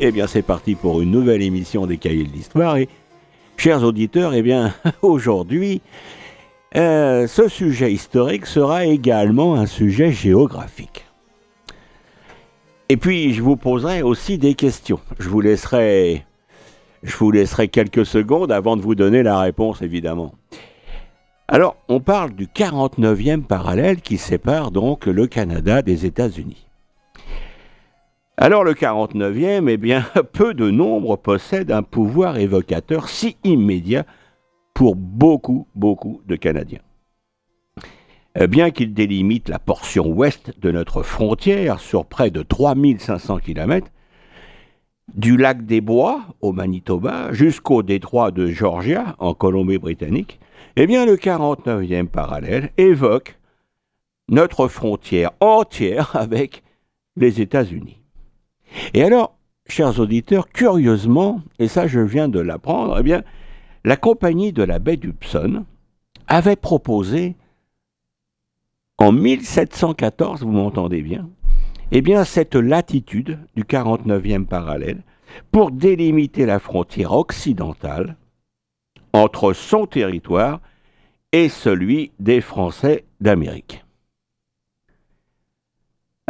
[0.00, 2.76] Eh bien, c'est parti pour une nouvelle émission des Cahiers de l'Histoire.
[2.76, 2.88] Et,
[3.56, 4.72] chers auditeurs, eh bien,
[5.02, 5.82] aujourd'hui,
[6.76, 11.04] euh, ce sujet historique sera également un sujet géographique.
[12.88, 15.00] Et puis, je vous poserai aussi des questions.
[15.18, 16.24] Je vous laisserai,
[17.02, 20.32] je vous laisserai quelques secondes avant de vous donner la réponse, évidemment.
[21.48, 26.67] Alors, on parle du 49e parallèle qui sépare donc le Canada des États-Unis.
[28.40, 34.06] Alors le 49e, eh bien, peu de nombres possèdent un pouvoir évocateur si immédiat
[34.74, 36.78] pour beaucoup, beaucoup de Canadiens.
[38.36, 43.88] Eh bien qu'il délimite la portion ouest de notre frontière sur près de 3500 km,
[45.12, 50.38] du lac des Bois au Manitoba jusqu'au détroit de Georgia en Colombie-Britannique,
[50.76, 53.36] eh bien le 49e parallèle évoque
[54.28, 56.62] notre frontière entière avec
[57.16, 57.97] les États-Unis.
[58.94, 59.36] Et alors,
[59.68, 63.22] chers auditeurs, curieusement, et ça je viens de l'apprendre, eh bien,
[63.84, 65.64] la compagnie de la baie d'Hudson
[66.26, 67.36] avait proposé
[68.98, 71.28] en 1714, vous m'entendez bien,
[71.92, 75.02] eh bien cette latitude du 49e parallèle
[75.52, 78.16] pour délimiter la frontière occidentale
[79.12, 80.60] entre son territoire
[81.32, 83.84] et celui des Français d'Amérique.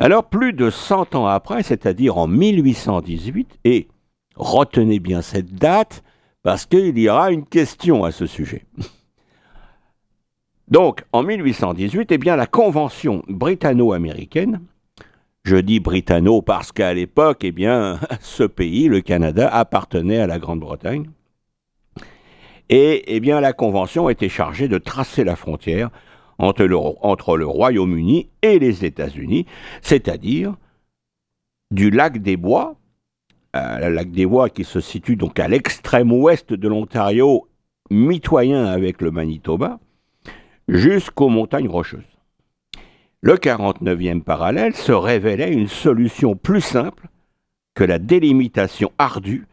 [0.00, 3.88] Alors plus de 100 ans après, c'est-à-dire en 1818, et
[4.36, 6.04] retenez bien cette date,
[6.44, 8.64] parce qu'il y aura une question à ce sujet.
[10.68, 14.60] Donc, en 1818, eh bien, la Convention britanno-américaine,
[15.42, 20.38] je dis britanno parce qu'à l'époque, eh bien, ce pays, le Canada, appartenait à la
[20.38, 21.10] Grande-Bretagne.
[22.68, 25.90] Et eh bien, la Convention était chargée de tracer la frontière
[26.38, 26.66] entre
[27.36, 29.46] le, Royaume-Uni et les États-Unis,
[29.82, 30.56] c'est-à-dire
[31.70, 32.76] du lac des Bois,
[33.56, 37.48] euh, le lac des Bois qui se situe donc à l'extrême ouest de l'Ontario,
[37.90, 39.80] mitoyen avec le Manitoba,
[40.68, 42.02] jusqu'aux montagnes rocheuses.
[43.20, 47.08] Le 49e parallèle se révélait une solution plus simple
[47.74, 49.46] que la délimitation ardue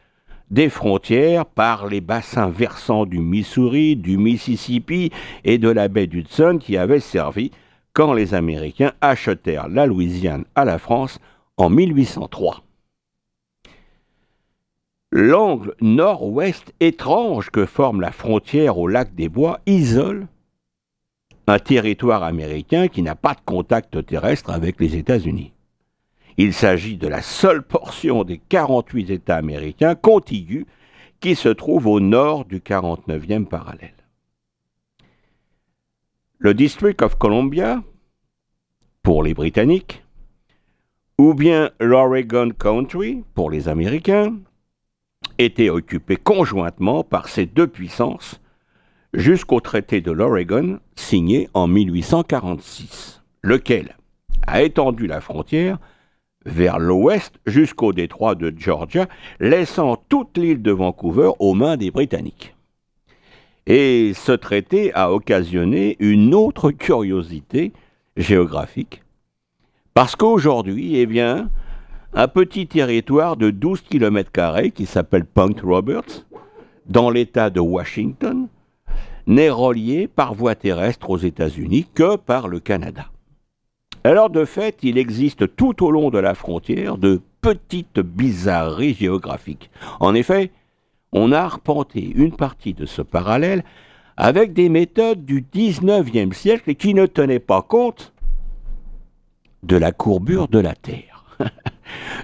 [0.51, 5.11] des frontières par les bassins versants du Missouri, du Mississippi
[5.43, 7.51] et de la baie d'Hudson qui avaient servi
[7.93, 11.19] quand les Américains achetèrent la Louisiane à la France
[11.57, 12.61] en 1803.
[15.11, 20.27] L'angle nord-ouest étrange que forme la frontière au lac des Bois isole
[21.47, 25.54] un territoire américain qui n'a pas de contact terrestre avec les États-Unis.
[26.37, 30.65] Il s'agit de la seule portion des 48 États américains contigus
[31.21, 33.93] qui se trouve au nord du 49e parallèle.
[36.37, 37.81] Le District of Columbia,
[39.01, 40.03] pour les Britanniques,
[41.17, 44.35] ou bien l'Oregon Country, pour les Américains,
[45.37, 48.41] était occupé conjointement par ces deux puissances
[49.13, 53.95] jusqu'au traité de l'Oregon signé en 1846, lequel
[54.45, 55.79] a étendu la frontière
[56.45, 59.07] vers l'ouest jusqu'au détroit de Georgia,
[59.39, 62.55] laissant toute l'île de Vancouver aux mains des Britanniques.
[63.67, 67.73] Et ce traité a occasionné une autre curiosité
[68.15, 69.01] géographique,
[69.93, 71.49] parce qu'aujourd'hui, eh bien,
[72.13, 74.31] un petit territoire de 12 km
[74.69, 76.25] qui s'appelle Point Roberts,
[76.85, 78.47] dans l'État de Washington,
[79.27, 83.07] n'est relié par voie terrestre aux États-Unis que par le Canada.
[84.05, 89.71] Alors de fait, il existe tout au long de la frontière de petites bizarreries géographiques.
[89.99, 90.51] En effet,
[91.11, 93.63] on a arpenté une partie de ce parallèle
[94.15, 98.13] avec des méthodes du XIXe siècle qui ne tenaient pas compte
[99.63, 101.25] de la courbure de la Terre.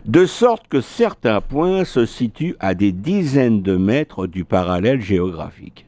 [0.06, 5.88] de sorte que certains points se situent à des dizaines de mètres du parallèle géographique.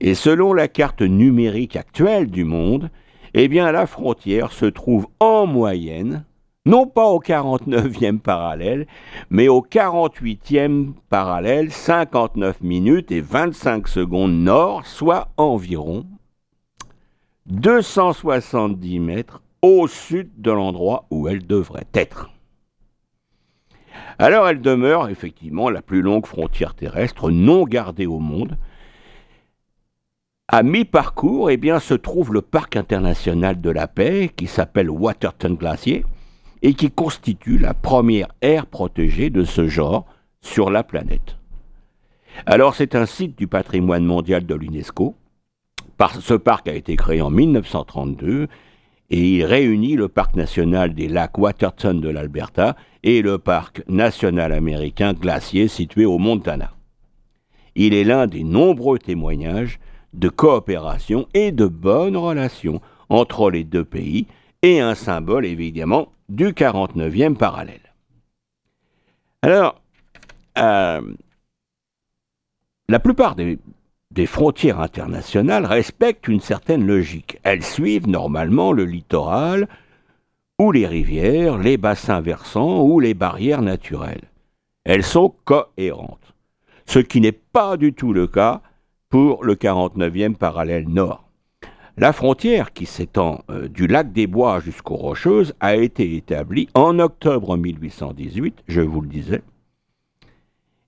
[0.00, 2.90] Et selon la carte numérique actuelle du monde,
[3.34, 6.24] eh bien la frontière se trouve en moyenne,
[6.66, 8.86] non pas au 49e parallèle,
[9.30, 16.04] mais au 48e parallèle, 59 minutes et 25 secondes nord, soit environ
[17.46, 22.30] 270 mètres au sud de l'endroit où elle devrait être.
[24.18, 28.58] Alors elle demeure effectivement la plus longue frontière terrestre non gardée au monde,
[30.48, 35.54] à mi-parcours, eh bien, se trouve le parc international de la paix qui s'appelle Waterton
[35.54, 36.06] Glacier
[36.62, 40.06] et qui constitue la première aire protégée de ce genre
[40.40, 41.36] sur la planète.
[42.46, 45.14] Alors c'est un site du patrimoine mondial de l'UNESCO.
[46.20, 48.48] Ce parc a été créé en 1932
[49.10, 54.52] et il réunit le parc national des lacs Waterton de l'Alberta et le parc national
[54.52, 56.72] américain glacier situé au Montana.
[57.74, 59.78] Il est l'un des nombreux témoignages
[60.14, 64.26] de coopération et de bonnes relations entre les deux pays
[64.62, 67.94] et un symbole évidemment du 49e parallèle.
[69.42, 69.80] Alors,
[70.58, 71.00] euh,
[72.88, 73.58] la plupart des,
[74.10, 77.38] des frontières internationales respectent une certaine logique.
[77.42, 79.68] Elles suivent normalement le littoral
[80.58, 84.28] ou les rivières, les bassins versants ou les barrières naturelles.
[84.84, 86.34] Elles sont cohérentes,
[86.86, 88.62] ce qui n'est pas du tout le cas
[89.08, 91.24] pour le 49e parallèle nord.
[91.96, 96.98] La frontière qui s'étend euh, du lac des Bois jusqu'aux Rocheuses a été établie en
[96.98, 99.42] octobre 1818, je vous le disais,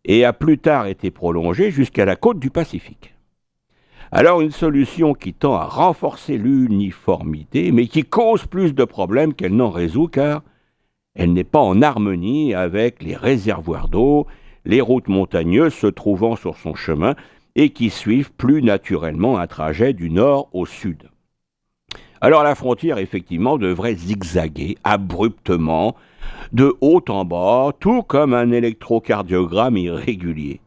[0.04, 3.14] et a plus tard été prolongée jusqu'à la côte du Pacifique.
[4.12, 9.56] Alors une solution qui tend à renforcer l'uniformité, mais qui cause plus de problèmes qu'elle
[9.56, 10.42] n'en résout, car
[11.14, 14.26] elle n'est pas en harmonie avec les réservoirs d'eau,
[14.64, 17.14] les routes montagneuses se trouvant sur son chemin
[17.56, 21.08] et qui suivent plus naturellement un trajet du nord au sud.
[22.20, 25.96] Alors la frontière, effectivement, devrait zigzaguer abruptement,
[26.52, 30.60] de haut en bas, tout comme un électrocardiogramme irrégulier.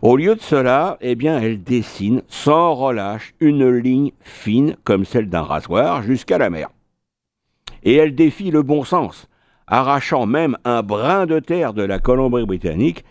[0.00, 5.28] Au lieu de cela, eh bien, elle dessine sans relâche une ligne fine comme celle
[5.28, 6.70] d'un rasoir jusqu'à la mer.
[7.82, 9.28] Et elle défie le bon sens,
[9.66, 13.04] arrachant même un brin de terre de la Colombie-Britannique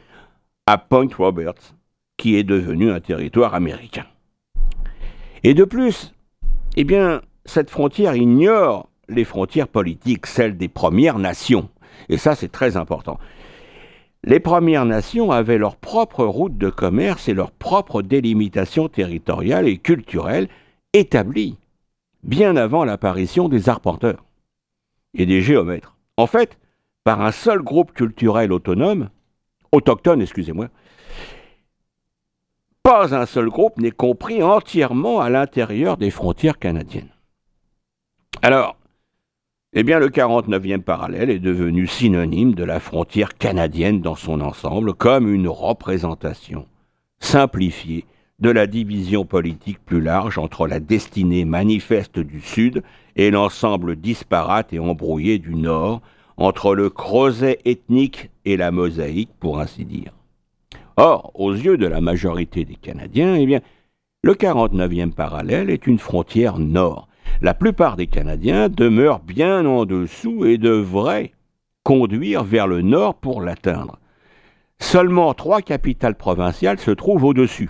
[0.66, 1.76] à Point Roberts,
[2.18, 4.06] qui est devenu un territoire américain.
[5.44, 6.14] Et de plus,
[6.76, 11.70] eh bien, cette frontière ignore les frontières politiques, celles des Premières Nations.
[12.10, 13.20] Et ça, c'est très important.
[14.24, 19.78] Les Premières Nations avaient leur propre route de commerce et leur propre délimitation territoriale et
[19.78, 20.50] culturelle
[20.94, 21.58] établie
[22.24, 24.26] bien avant l'apparition des arpenteurs
[25.14, 25.96] et des géomètres.
[26.18, 26.58] En fait,
[27.04, 29.10] par un seul groupe culturel autonome,
[29.72, 30.68] autochtone, excusez-moi,
[32.88, 37.10] pas un seul groupe n'est compris entièrement à l'intérieur des frontières canadiennes.
[38.42, 38.78] Alors,
[39.74, 44.94] eh bien, le 49e parallèle est devenu synonyme de la frontière canadienne dans son ensemble,
[44.94, 46.66] comme une représentation
[47.20, 48.06] simplifiée
[48.40, 52.84] de la division politique plus large entre la destinée manifeste du Sud
[53.18, 56.00] et l'ensemble disparate et embrouillé du Nord,
[56.38, 60.17] entre le creuset ethnique et la mosaïque, pour ainsi dire.
[60.98, 63.62] Or, aux yeux de la majorité des Canadiens, eh bien,
[64.24, 67.08] le 49e parallèle est une frontière nord,
[67.42, 71.34] la plupart des Canadiens demeurent bien en dessous et devraient
[71.84, 74.00] conduire vers le nord pour l'atteindre.
[74.80, 77.70] Seulement trois capitales provinciales se trouvent au-dessus.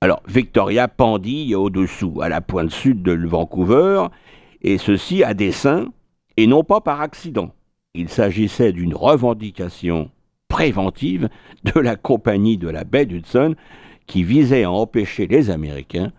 [0.00, 4.06] Alors, Victoria pendille au-dessous, à la pointe sud de Vancouver,
[4.62, 5.88] et ceci à dessein,
[6.36, 7.50] et non pas par accident.
[7.94, 10.10] Il s'agissait d'une revendication
[10.54, 11.28] préventive
[11.64, 13.56] de la compagnie de la baie d'Hudson
[14.06, 16.12] qui visait à empêcher les Américains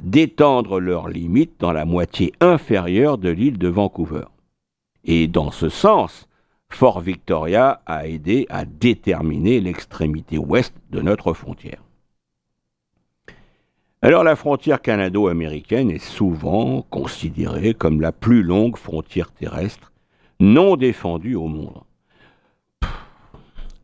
[0.00, 4.26] d'étendre leurs limites dans la moitié inférieure de l'île de Vancouver.
[5.02, 6.28] Et dans ce sens,
[6.68, 11.82] Fort Victoria a aidé à déterminer l'extrémité ouest de notre frontière.
[14.02, 19.90] Alors la frontière canado-américaine est souvent considérée comme la plus longue frontière terrestre
[20.38, 21.82] non défendue au monde.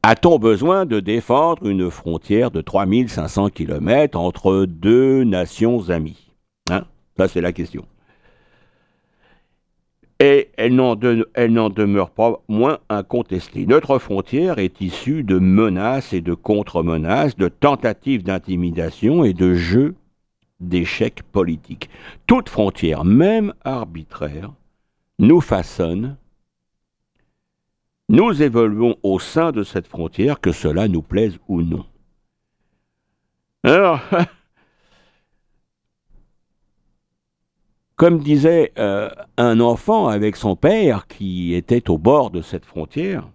[0.08, 6.30] A-t-on besoin de défendre une frontière de 3500 km entre deux nations amies?
[6.70, 6.84] Hein?
[7.16, 7.84] Ça, c'est la question.
[10.20, 13.66] Et elle n'en, demeure pas moins incontestée.
[13.66, 19.96] Notre frontière est issue de menaces et de contre-menaces, de tentatives d'intimidation et de jeux
[20.60, 21.90] d'échecs politiques.
[22.28, 24.52] Toute frontière, même arbitraire,
[25.18, 26.16] nous façonne
[28.08, 31.84] nous évoluons au sein de cette frontière, que cela nous plaise ou non.
[33.64, 34.00] Alors,
[37.96, 43.28] comme disait euh, un enfant avec son père qui était au bord de cette frontière,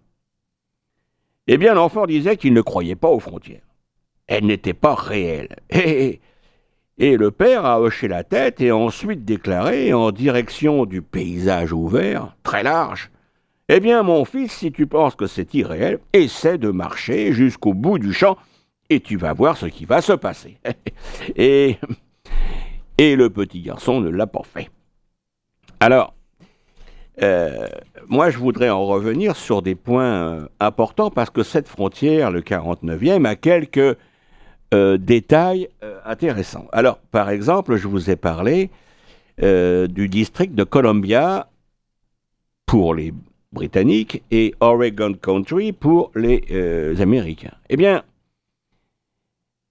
[1.48, 3.66] eh bien l'enfant disait qu'il ne croyait pas aux frontières.
[4.28, 5.58] Elles n'étaient pas réelles.
[5.70, 6.22] Et,
[6.98, 12.36] et le père a hoché la tête et ensuite déclaré en direction du paysage ouvert,
[12.44, 13.10] très large,
[13.74, 18.00] eh bien, mon fils, si tu penses que c'est irréel, essaie de marcher jusqu'au bout
[18.00, 18.36] du champ
[18.90, 20.58] et tu vas voir ce qui va se passer.
[21.38, 21.78] et,
[22.98, 24.70] et le petit garçon ne l'a pas fait.
[25.80, 26.14] Alors,
[27.24, 27.66] euh,
[28.10, 32.42] moi, je voudrais en revenir sur des points euh, importants parce que cette frontière, le
[32.42, 33.98] 49e, a quelques
[34.74, 35.70] euh, détails
[36.04, 36.68] intéressants.
[36.74, 38.70] Alors, par exemple, je vous ai parlé
[39.40, 41.48] du district de Columbia
[42.68, 43.12] pour les
[43.52, 47.54] Britanniques et Oregon Country pour les euh, Américains.
[47.70, 48.04] Eh bien,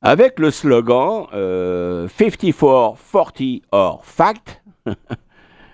[0.03, 4.63] avec le slogan 54-40 or fact,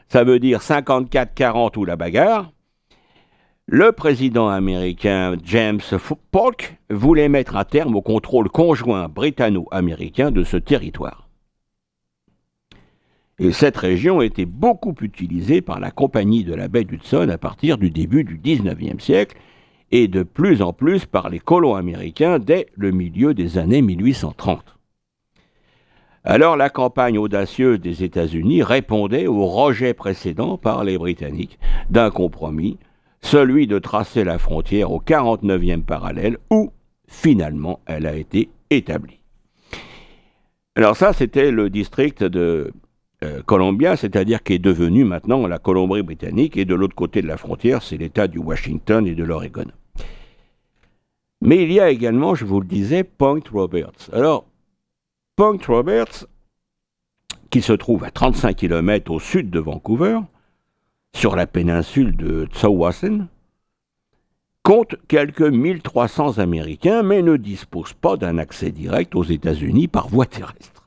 [0.09, 2.53] ça veut dire 54-40 ou la bagarre,
[3.69, 5.81] le président américain James
[6.31, 11.26] Polk voulait mettre un terme au contrôle conjoint britanno-américain de ce territoire.
[13.39, 17.77] Et cette région était beaucoup utilisée par la compagnie de la baie d'Hudson à partir
[17.77, 19.37] du début du XIXe siècle
[19.91, 24.77] et de plus en plus par les colons américains dès le milieu des années 1830.
[26.25, 31.59] Alors la campagne audacieuse des États-Unis répondait au rejet précédent par les Britanniques
[31.91, 32.79] d'un compromis
[33.23, 36.73] celui de tracer la frontière au 49e parallèle où
[37.07, 39.21] finalement elle a été établie.
[40.75, 42.73] Alors ça, c'était le district de
[43.27, 47.83] euh, c'est-à-dire qui est devenu maintenant la Colombie-Britannique, et de l'autre côté de la frontière,
[47.83, 49.67] c'est l'État du Washington et de l'Oregon.
[51.41, 54.11] Mais il y a également, je vous le disais, Point Roberts.
[54.13, 54.47] Alors,
[55.37, 56.27] Point Roberts,
[57.51, 60.19] qui se trouve à 35 km au sud de Vancouver,
[61.15, 63.29] sur la péninsule de Tsawwassen,
[64.63, 70.27] compte quelques 1300 Américains, mais ne dispose pas d'un accès direct aux États-Unis par voie
[70.27, 70.86] terrestre.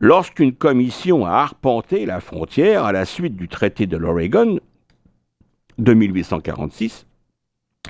[0.00, 4.58] Lorsqu'une commission a arpenté la frontière à la suite du traité de l'Oregon
[5.78, 7.06] de 1846,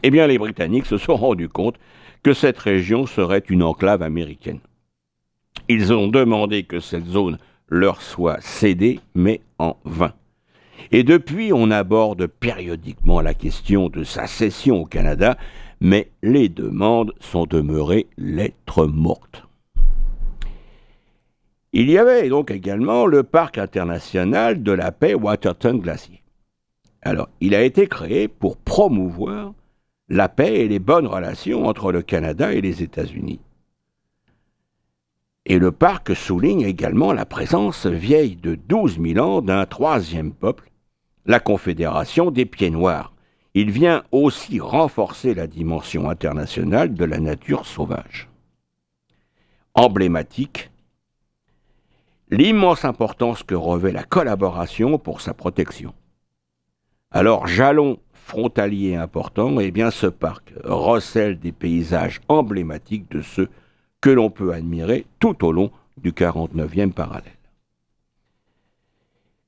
[0.02, 1.76] eh bien les Britanniques se sont rendus compte
[2.23, 4.61] que cette région serait une enclave américaine.
[5.68, 10.12] Ils ont demandé que cette zone leur soit cédée, mais en vain.
[10.92, 15.38] Et depuis, on aborde périodiquement la question de sa cession au Canada,
[15.80, 19.43] mais les demandes sont demeurées lettres mortes.
[21.76, 26.22] Il y avait donc également le parc international de la paix Waterton Glacier.
[27.02, 29.54] Alors, il a été créé pour promouvoir
[30.08, 33.40] la paix et les bonnes relations entre le Canada et les États-Unis.
[35.46, 40.70] Et le parc souligne également la présence vieille de 12 000 ans d'un troisième peuple
[41.26, 43.12] la Confédération des Pieds Noirs.
[43.54, 48.28] Il vient aussi renforcer la dimension internationale de la nature sauvage.
[49.74, 50.70] Emblématique,
[52.30, 55.94] l'immense importance que revêt la collaboration pour sa protection.
[57.10, 63.48] Alors, jalon frontalier important, eh bien ce parc recèle des paysages emblématiques de ceux
[64.00, 65.70] que l'on peut admirer tout au long
[66.02, 67.32] du 49e parallèle.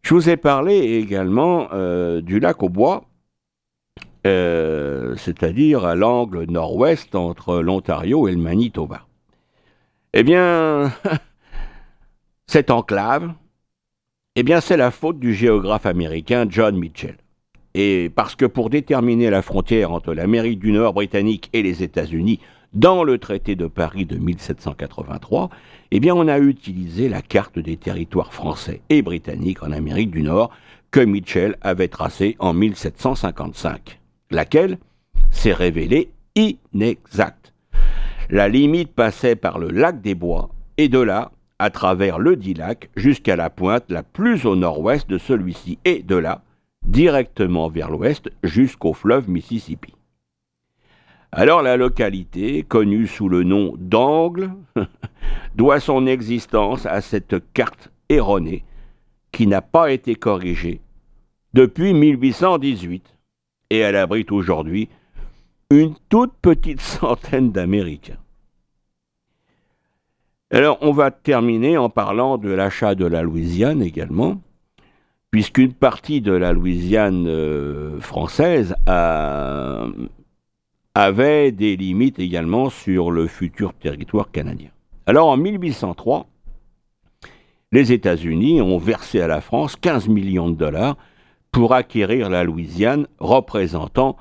[0.03, 3.05] Je vous ai parlé également euh, du lac aux bois,
[4.27, 9.07] euh, c'est-à-dire à, l'angle nord-ouest entre l'Ontario et le Manitoba.
[10.13, 10.93] Eh bien,
[12.47, 13.33] cette enclave,
[14.37, 17.17] eh bien, c'est la faute du géographe américain John Mitchell.
[17.75, 22.41] Et parce que pour déterminer la frontière entre l'Amérique du Nord britannique et les États-Unis
[22.73, 25.51] dans le traité de Paris de 1783,
[25.91, 30.23] eh bien, on a utilisé la carte des territoires français et britanniques en Amérique du
[30.23, 30.51] Nord
[30.91, 34.01] que Mitchell avait tracée en 1755,
[34.31, 34.79] laquelle?
[35.31, 37.53] S'est révélée inexacte.
[38.31, 42.55] La limite passait par le lac des Bois et de là, à travers le dit
[42.55, 46.43] lac, jusqu'à la pointe la plus au nord-ouest de celui-ci et de là,
[46.87, 49.95] directement vers l'ouest jusqu'au fleuve Mississippi.
[51.33, 54.53] Alors la localité, connue sous le nom d'Angle,
[55.57, 58.65] doit son existence à cette carte erronée
[59.33, 60.81] qui n'a pas été corrigée
[61.53, 63.17] depuis 1818
[63.71, 64.89] et elle abrite aujourd'hui
[65.71, 68.19] une toute petite centaine d'Américains.
[70.57, 74.41] Alors on va terminer en parlant de l'achat de la Louisiane également,
[75.31, 78.75] puisqu'une partie de la Louisiane euh, française
[80.95, 84.71] avait des limites également sur le futur territoire canadien.
[85.05, 86.27] Alors en 1803,
[87.71, 90.97] les États-Unis ont versé à la France 15 millions de dollars
[91.53, 94.17] pour acquérir la Louisiane, représentant,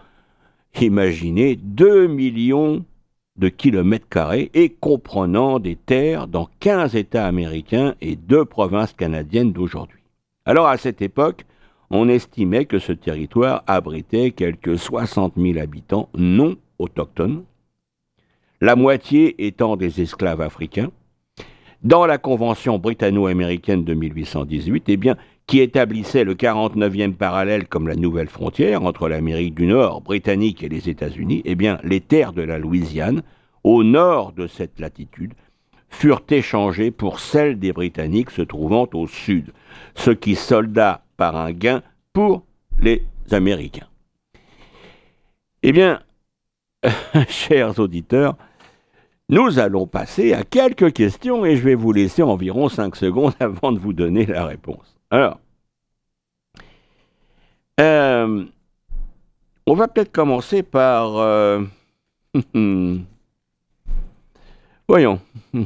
[0.82, 2.84] imaginez, 2 millions
[3.38, 9.52] de kilomètres carrés et comprenant des terres dans 15 États américains et deux provinces canadiennes
[9.52, 10.00] d'aujourd'hui.
[10.46, 11.46] Alors à cette époque,
[11.90, 17.44] on estimait que ce territoire abritait quelques 60 000 habitants non autochtones,
[18.62, 20.92] la moitié étant des esclaves africains,
[21.84, 27.96] dans la Convention britanno-américaine de 1818, eh bien, qui établissait le 49e parallèle comme la
[27.96, 32.42] nouvelle frontière entre l'Amérique du Nord, britannique et les États-Unis, eh bien, les terres de
[32.42, 33.22] la Louisiane,
[33.64, 35.34] au nord de cette latitude,
[35.90, 39.54] furent échangées pour celles des Britanniques se trouvant au sud,
[39.96, 42.44] ce qui solda par un gain pour
[42.80, 43.88] les Américains.
[45.64, 46.02] Eh bien,
[47.28, 48.36] chers auditeurs,
[49.30, 53.72] nous allons passer à quelques questions et je vais vous laisser environ 5 secondes avant
[53.72, 54.95] de vous donner la réponse.
[55.10, 55.40] Alors,
[57.80, 58.46] euh,
[59.68, 61.18] on va peut-être commencer par...
[61.18, 61.62] Euh,
[64.88, 65.20] voyons.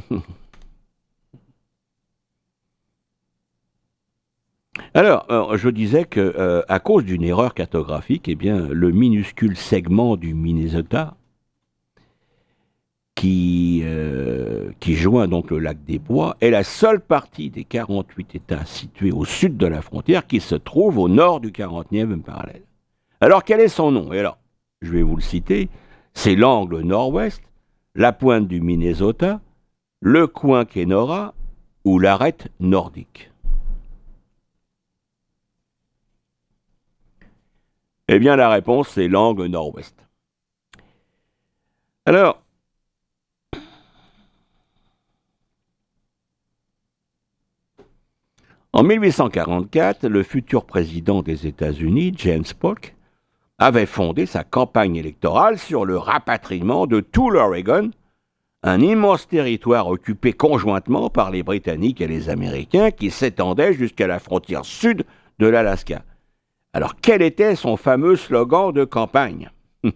[4.94, 10.16] Alors, euh, je disais que à cause d'une erreur cartographique, eh bien, le minuscule segment
[10.16, 11.16] du Minnesota
[13.20, 13.84] qui,
[14.80, 19.12] qui joint donc le lac des Bois est la seule partie des 48 États situés
[19.12, 22.62] au sud de la frontière qui se trouve au nord du 49e parallèle.
[23.20, 24.10] Alors quel est son nom?
[24.14, 24.38] Et alors,
[24.80, 25.68] je vais vous le citer,
[26.14, 27.42] c'est l'angle nord-ouest,
[27.94, 29.42] la pointe du Minnesota,
[30.00, 31.34] le coin Kenora
[31.84, 33.30] ou l'arête nordique.
[38.08, 39.94] Eh bien, la réponse, c'est l'angle nord-ouest.
[42.06, 42.42] Alors,
[48.72, 52.94] en 1844, le futur président des États-Unis, James Polk,
[53.58, 57.90] avait fondé sa campagne électorale sur le rapatriement de tout l'Oregon,
[58.62, 64.18] un immense territoire occupé conjointement par les Britanniques et les Américains qui s'étendait jusqu'à la
[64.18, 65.04] frontière sud
[65.38, 66.02] de l'Alaska.
[66.72, 69.50] Alors quel était son fameux slogan de campagne?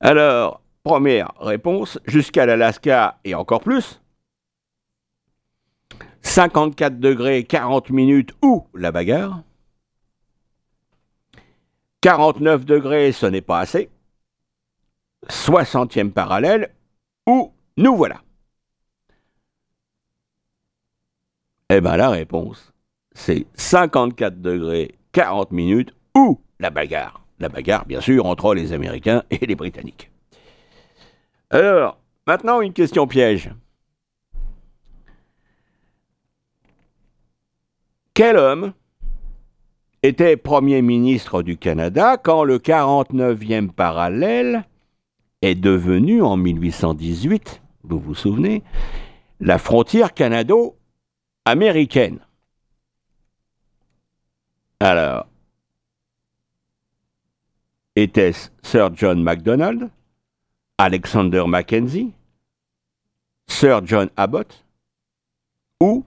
[0.00, 4.01] Alors, première réponse, jusqu'à l'Alaska et encore plus
[6.22, 9.42] 54 degrés 40 minutes ou la bagarre?
[12.00, 13.88] 49 degrés, ce n'est pas assez.
[15.28, 16.74] 60e parallèle,
[17.28, 18.20] ou nous voilà?
[21.70, 22.72] Eh bien, la réponse,
[23.12, 27.24] c'est 54 degrés, 40 minutes, ou la bagarre.
[27.38, 30.10] La bagarre, bien sûr, entre les Américains et les Britanniques.
[31.50, 33.50] Alors, maintenant, une question piège.
[38.14, 38.74] Quel homme
[40.02, 44.66] était Premier ministre du Canada quand le 49e parallèle
[45.40, 48.62] est devenu en 1818, vous vous souvenez,
[49.40, 52.18] la frontière canado-américaine?
[54.78, 55.26] Alors,
[57.96, 59.90] était-ce Sir John MacDonald,
[60.76, 62.12] Alexander Mackenzie,
[63.46, 64.66] Sir John Abbott
[65.80, 66.04] ou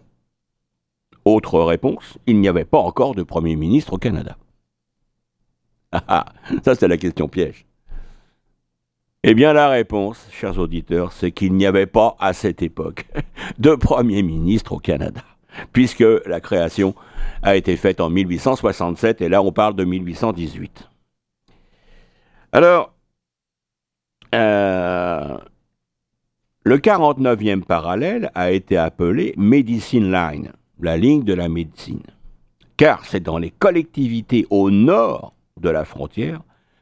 [1.25, 4.37] autre réponse, il n'y avait pas encore de Premier ministre au Canada.
[5.91, 6.25] Ah, ah
[6.63, 7.65] ça c'est la question piège.
[9.23, 13.07] Eh bien la réponse, chers auditeurs, c'est qu'il n'y avait pas à cette époque
[13.57, 15.21] de Premier ministre au Canada,
[15.73, 16.93] puisque la création
[17.41, 20.89] a été faite en 1867 et là on parle de 1818.
[22.51, 22.93] Alors,
[24.35, 25.37] euh,
[26.63, 32.03] le 49e parallèle a été appelé Medicine Line la ligne de la médecine.
[32.77, 36.41] Car c'est dans les collectivités au nord de la frontière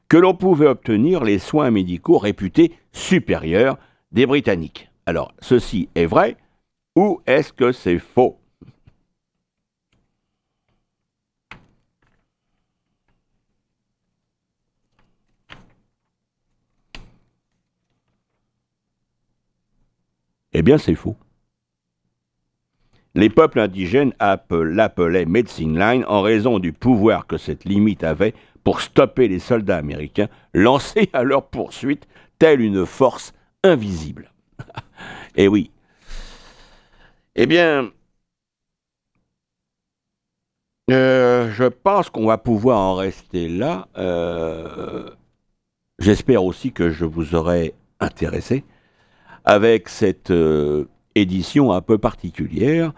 [0.10, 3.78] que l'on pouvait obtenir les soins médicaux réputés supérieurs
[4.12, 4.90] des Britanniques.
[5.06, 6.38] Alors, ceci est vrai
[6.96, 8.38] ou est-ce que c'est faux?
[20.54, 21.16] Eh bien, c'est faux.
[23.16, 28.82] Les peuples indigènes l'appelaient Medicine Line en raison du pouvoir que cette limite avait pour
[28.82, 32.08] stopper les soldats américains lancés à leur poursuite,
[32.40, 34.32] telle une force invisible.
[35.36, 35.72] Eh oui.
[37.36, 37.90] Eh bien,
[40.92, 43.88] euh, je pense qu'on va pouvoir en rester là.
[43.98, 45.10] Euh,
[45.98, 48.64] j'espère aussi que je vous aurai intéressé
[49.46, 52.94] avec cette euh, édition un peu particulière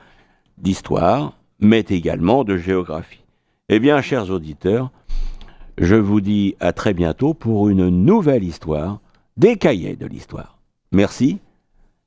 [0.58, 3.24] d'histoire, mais également de géographie.
[3.70, 4.92] Eh bien, chers auditeurs,
[5.78, 9.00] je vous dis à très bientôt pour une nouvelle histoire
[9.38, 10.58] des cahiers de l'histoire.
[10.92, 11.40] Merci,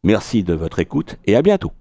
[0.03, 1.73] merci de votre écoute et à bientôt.